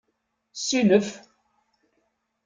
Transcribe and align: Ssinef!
Ssinef! 0.53 1.09